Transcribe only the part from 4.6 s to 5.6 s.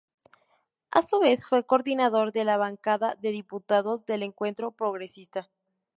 Progresista.